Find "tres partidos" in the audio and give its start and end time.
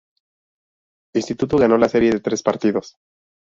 2.21-2.97